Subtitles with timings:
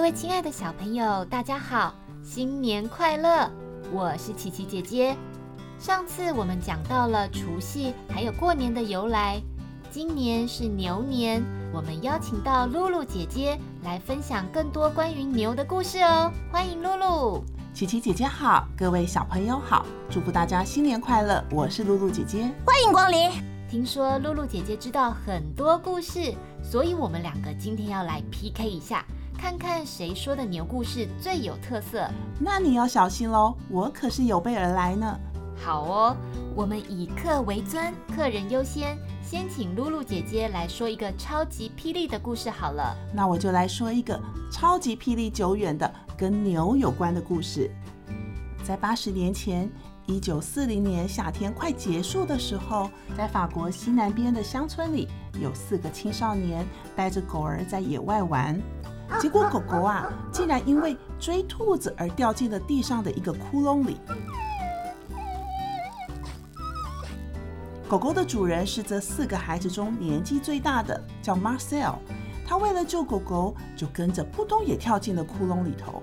[0.00, 3.50] 各位亲爱的小朋友，大家好，新年快乐！
[3.92, 5.14] 我是琪琪姐姐。
[5.78, 9.38] 上次我们讲到了除夕，还有过年的由来。
[9.90, 16.32] 今年是牛年，我们邀请到露露姐姐来分享更多关于牛的故事哦。
[16.50, 17.44] 欢迎露露。
[17.74, 21.44] 琪琪姐姐好，各位小朋友好，祝福大家新年快乐！
[21.50, 23.30] 我是露露姐姐，欢迎光临。
[23.68, 29.04] 听说露露姐姐知道很多故事，所以我们两个今天要来 PK 一下。
[29.40, 32.06] 看看谁说的牛故事最有特色？
[32.38, 35.18] 那你要小心喽，我可是有备而来呢。
[35.56, 36.16] 好哦，
[36.54, 38.98] 我们以客为尊，客人优先。
[39.24, 42.94] 先请露露姐姐来说一个超级霹雳的故事好了。
[43.14, 44.20] 那我就来说一个
[44.52, 47.70] 超级霹雳久远的跟牛有关的故事。
[48.62, 49.70] 在八十年前，
[50.04, 55.08] 一九四零年夏天快结束的时候，在法国西南边的乡村里，
[55.40, 56.62] 有四个青少年
[56.94, 58.60] 带着狗儿在野外玩。
[59.18, 63.98] 结果狗狗啊，竟然因为追兔子而掉进了地上的一个窟窿里。
[67.88, 71.96] 狗狗的主人是这四个孩子中年纪最大的，叫 Marcel。
[72.46, 76.02] 他为了救狗狗，就跟着扑通也跳进了窟窿里头，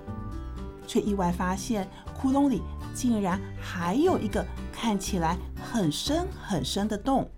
[0.86, 2.62] 却意外发现窟窿里
[2.94, 5.36] 竟然还有一个看起来
[5.72, 7.30] 很深很深的洞。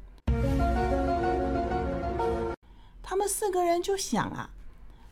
[3.02, 4.50] 他们四个人就想啊。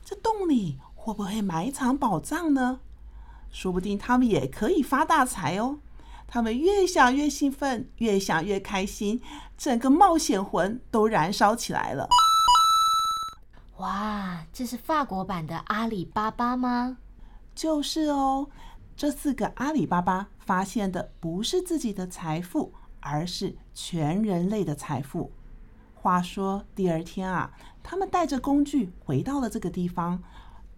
[0.09, 2.81] 这洞里会不会埋藏宝藏呢？
[3.51, 5.81] 说不定他们也可以发大财哦！
[6.27, 9.21] 他们越想越兴奋，越想越开心，
[9.59, 12.09] 整个冒险魂都燃烧起来了。
[13.77, 16.97] 哇，这是法国版的阿里巴巴吗？
[17.55, 18.49] 就是哦，
[18.97, 25.33] 这四个阿里巴巴发现的不是自己的财富，而是全人类的财富。
[26.09, 27.51] 话说第二天啊，
[27.83, 30.23] 他们带着工具回到了这个地方，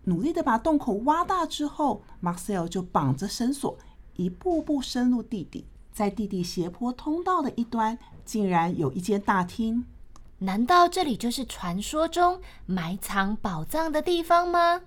[0.03, 3.79] 努力的把洞口挖大之后，Marcel 就绑着绳索，
[4.17, 5.69] 一步步深入地底。
[5.93, 9.85] 在地底斜坡通道的一端，竟然有一间大厅。
[10.39, 14.81] 难道这里就是传说中埋藏宝藏的地方吗？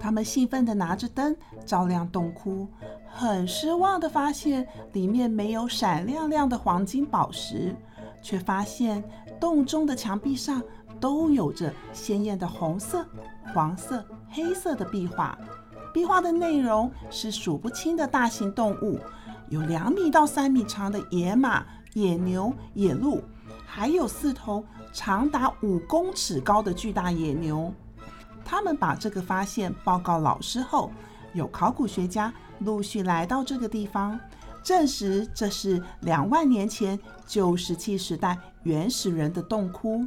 [0.00, 2.66] 他们兴奋的拿着灯照亮洞窟，
[3.06, 7.76] 很失望的发现里面没有闪亮亮的黄金宝石。
[8.22, 9.02] 却发现
[9.40, 10.62] 洞中的墙壁上
[11.00, 13.06] 都有着鲜艳的红色、
[13.54, 15.38] 黄色、黑色的壁画。
[15.92, 19.00] 壁画的内容是数不清的大型动物，
[19.48, 23.22] 有两米到三米长的野马、野牛、野鹿，
[23.66, 27.72] 还有四头长达五公尺高的巨大野牛。
[28.44, 30.92] 他们把这个发现报告老师后，
[31.32, 34.18] 有考古学家陆续来到这个地方。
[34.62, 40.06] 证实这是两万年前旧石器时代原始人的洞窟，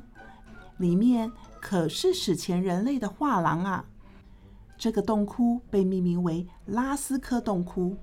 [0.78, 3.86] 里面可是史前人类的画廊啊！
[4.78, 7.96] 这个洞窟被命名为拉斯科洞窟。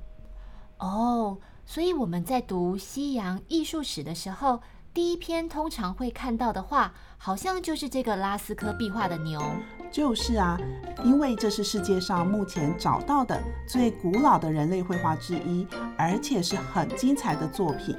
[0.78, 4.60] 哦，所以我们在读西洋艺术史的时候，
[4.92, 9.40] 第一篇通常会看到的画，好像就是这个拉斯科壁画的牛。
[9.88, 10.58] 就是啊，
[11.04, 15.64] 因为这是世界上目前找到的最古老的人类绘画之一，
[15.96, 17.96] 而且是很精彩的作品。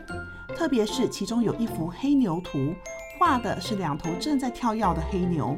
[0.53, 2.75] 特别是其中有一幅黑牛图，
[3.17, 5.57] 画的是两头正在跳跃的黑牛。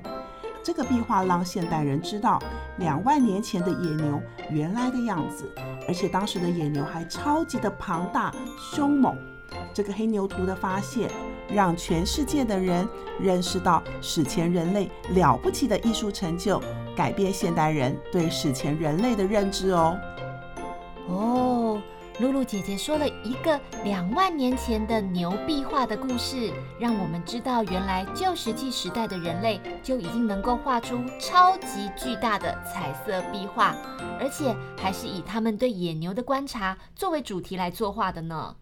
[0.63, 2.39] 这个壁画让现代人知道
[2.77, 4.21] 两万年前的野牛
[4.51, 5.51] 原来的样子，
[5.87, 8.31] 而且当时的野牛还超级的庞大
[8.71, 9.17] 凶猛。
[9.73, 11.09] 这个黑牛图的发现，
[11.49, 12.87] 让全世界的人
[13.19, 16.61] 认识到史前人类了不起的艺术成就，
[16.95, 19.97] 改变现代人对史前人类的认知哦。
[21.07, 21.81] 哦，
[22.19, 33.75] 露露姐姐说了一个两万年前的牛壁画的故事，让我们知道原来旧石器时代的人类就已经能够画出超级巨大的彩色壁画，
[34.19, 38.55] 而且还是以他们对野牛的观察作为主题来作画的呢。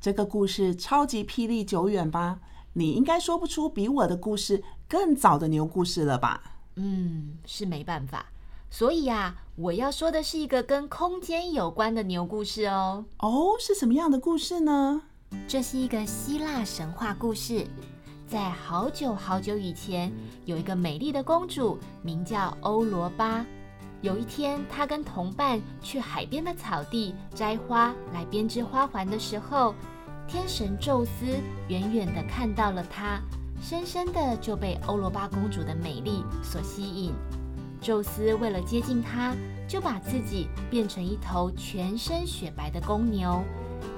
[0.00, 2.40] 这个故事超级霹雳久远吧？
[2.74, 6.40] 你应该说不出比我的故事更早的牛故事了吧？
[6.76, 8.26] 嗯，是没办法。
[8.70, 13.04] 所以啊，我要说的是一个跟空间有关的牛故事哦。
[13.18, 15.02] 哦，是什么样的故事呢？
[15.48, 17.66] 这是一个希腊神话故事。
[18.26, 20.12] 在好久好久以前，
[20.44, 23.44] 有一个美丽的公主，名叫欧罗巴。
[24.00, 29.74] 有一天，他跟同伴去海边的草地摘花来编织花环的时候，
[30.28, 31.26] 天神宙斯
[31.66, 33.20] 远远地看到了他，
[33.60, 37.12] 深深地就被欧罗巴公主的美丽所吸引。
[37.80, 39.34] 宙斯为了接近她，
[39.66, 43.42] 就把自己变成一头全身雪白的公牛。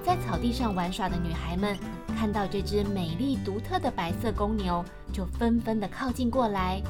[0.02, 1.76] 在草地上玩耍的女孩们
[2.18, 4.82] 看到这只美丽独特的白色公牛，
[5.12, 6.82] 就纷纷地靠近过来。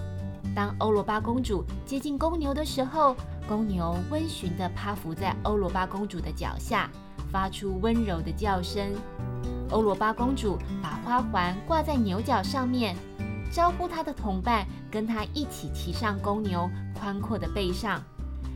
[0.55, 3.17] 当欧罗巴公主接近公牛的时候，
[3.49, 6.91] 公牛温驯地趴伏在欧罗巴公主的脚下，
[7.31, 8.93] 发出温柔的叫声。
[9.71, 12.97] 欧罗巴公主把花环挂在牛角上面，
[13.53, 18.03] 招呼她的同伴跟她一起骑上公牛宽阔的背上。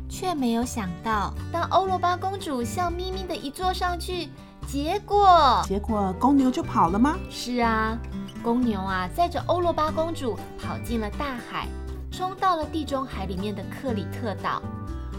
[0.08, 4.28] 却没有想到，当欧罗巴公主笑眯眯的一坐上去，
[4.66, 7.16] 结果结果公牛就跑了吗？
[7.30, 7.98] 是啊，
[8.44, 11.66] 公牛啊载着欧罗巴公主跑进了大海，
[12.12, 14.60] 冲到了地中海里面的克里特岛。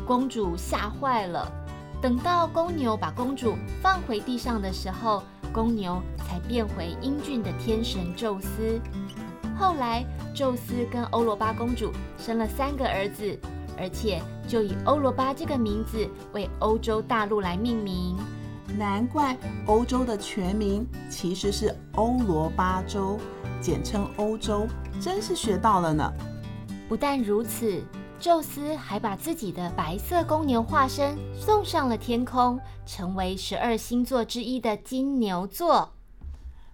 [0.06, 1.52] 公主吓坏了。
[2.00, 8.80] 等到公牛把公主放回地上的时候，公牛才变回英俊的天神宙斯。
[9.58, 10.06] 后来，
[10.36, 13.36] 宙斯跟欧罗巴公主生了三个儿子。
[13.78, 18.16] 而且就以欧罗巴这个名字为欧洲大陆来命名，
[18.78, 23.18] 难怪欧洲的全名其实是欧罗巴洲，
[23.62, 24.68] 简称欧洲，
[25.00, 26.12] 真是学到了呢。
[26.90, 27.82] 不但如此，
[28.20, 35.94] 宙斯还把自己的白色公牛化身送上了天空，成为十二星座之一的金牛座。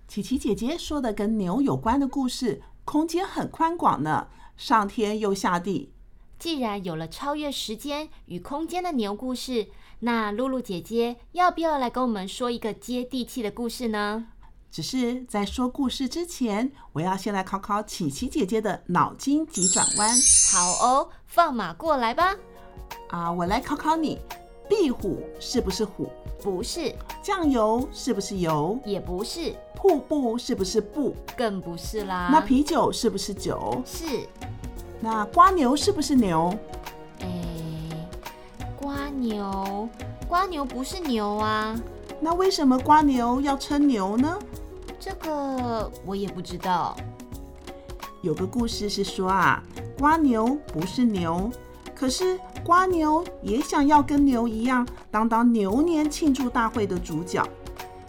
[0.07, 4.27] 琪琪姐姐说的跟牛有关的故事，空间很宽广呢，
[4.57, 5.93] 上天又下地。
[6.39, 9.67] 既然有了超越时间与空间的牛故事，
[10.03, 14.25] 那露露姐姐要不要来跟我们说一个接地气的故事呢？
[14.71, 20.09] 只是在说故事之前，我要先来考考琪琪姐姐的脑筋急转弯。
[20.51, 22.35] 好哦，放马过来吧！
[23.09, 24.17] 啊，我来考考你，
[24.67, 26.09] 壁虎是不是虎？
[26.41, 26.95] 不是。
[27.21, 28.79] 酱油是不是油？
[28.83, 29.55] 也不是。
[29.75, 31.15] 瀑布是不是布？
[31.37, 32.29] 更不是啦。
[32.31, 33.83] 那啤酒是不是酒？
[33.85, 34.05] 是。
[34.99, 36.57] 那瓜牛是不是牛？
[39.21, 39.87] 牛，
[40.27, 41.79] 瓜牛不是牛啊。
[42.19, 44.37] 那为什么瓜牛要称牛呢？
[44.99, 46.97] 这个我也不知道。
[48.21, 49.63] 有个故事是说啊，
[49.97, 51.49] 瓜牛不是牛，
[51.95, 57.47] 可是瓜牛也想要跟牛一样，当当牛年庆祝大会的主角，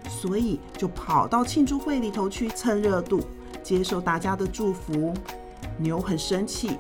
[0.09, 3.21] 所以就跑到庆祝会里头去蹭热度，
[3.63, 5.15] 接受大家的祝福。
[5.79, 6.77] 牛很生气，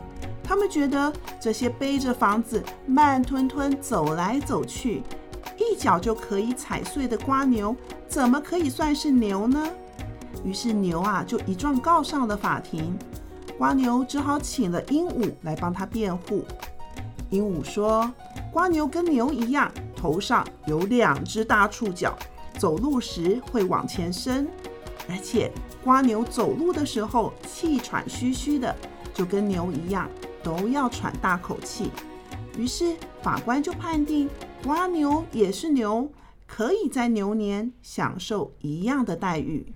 [0.53, 1.11] 他们觉得
[1.41, 5.03] 这些背着房子慢吞吞走来走去，
[5.57, 7.75] 一脚就可以踩碎的瓜牛，
[8.07, 9.67] 怎么可以算是牛呢？
[10.45, 12.95] 于是牛啊就一状告上了法庭。
[13.57, 16.45] 瓜牛只好请了鹦鹉来帮他辩护。
[17.31, 18.13] 鹦鹉说
[18.53, 22.15] ：“瓜牛跟牛一样，头上有两只大触角，
[22.59, 24.47] 走路时会往前伸，
[25.09, 25.51] 而且。”
[25.83, 28.77] 瓜牛走路的时候气喘吁吁的，
[29.15, 30.07] 就跟牛一样，
[30.43, 31.91] 都要喘大口气。
[32.57, 34.29] 于是法官就判定
[34.63, 36.11] 瓜牛也是牛，
[36.47, 39.73] 可以在牛年享受一样的待遇。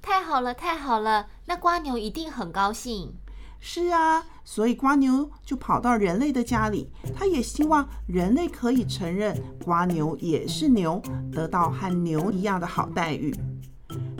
[0.00, 1.26] 太好了，太好了！
[1.46, 3.14] 那瓜牛一定很高兴。
[3.60, 9.34] 是啊，所以瓜牛就跑到人类的家里，他也希望人类可以承认
[9.64, 11.00] 瓜牛也是牛，
[11.32, 13.34] 得到和牛一样的好待遇。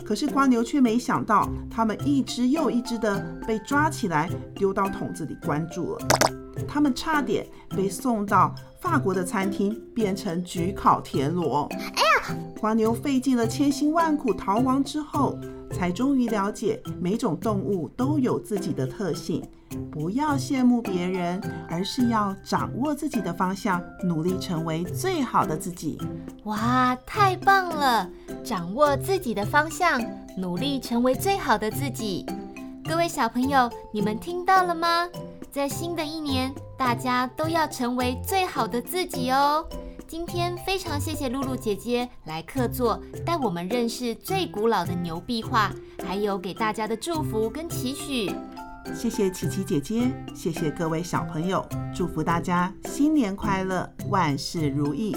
[0.05, 6.44] 可是花牛却没想到，他们一只又一只的被抓起来，丢到桶子里关住了。
[6.67, 11.67] 他们差点被送到法国的餐厅，变成焗烤田螺。
[11.71, 12.37] 哎呀！
[12.61, 15.37] 蜗牛费尽了千辛万苦逃亡之后，
[15.71, 19.43] 才终于了解，每种动物都有自己的特性。
[19.91, 25.99] 不要羡慕别人，而是要掌握自己的方向，努力成为最好的自己。
[26.45, 28.09] 哇，太棒了！
[28.43, 30.01] 掌握自己的方向，
[30.37, 32.25] 努力成为最好的自己。
[32.87, 35.07] 各位小朋友，你们听到了吗？
[35.55, 39.65] 在新的一年，大家都要成为最好的自己哦。
[40.05, 45.71] 今天非常谢谢露露姐姐来客座，带我们认识最古老的牛壁画，
[46.05, 48.29] 还有给大家的祝福跟期许。
[48.93, 55.15] 谢谢琪琪姐姐，谢谢各位小朋友，祝福大家新年快乐，万事如意。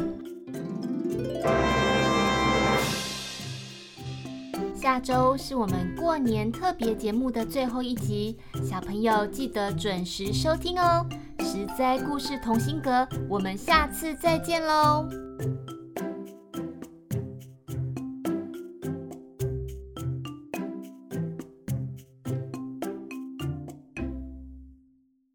[4.88, 11.06] 下周是我们过年特别节目的最后一集小朋友记得准时收听哦
[11.40, 15.06] 实在故事同心阁我们下次再见喽。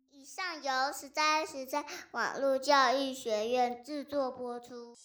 [0.10, 4.95] 以上由实在实在网络教育学院制作播出。